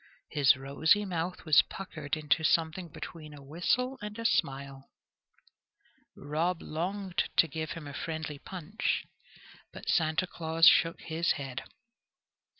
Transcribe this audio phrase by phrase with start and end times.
[0.31, 4.89] His rosy mouth was puckered into something between a whistle and a smile.
[6.17, 9.05] Rob longed to give him a friendly punch,
[9.71, 11.65] but Santa Claus shook his head.